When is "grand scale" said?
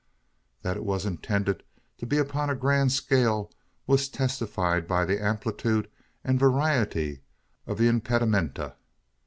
2.55-3.51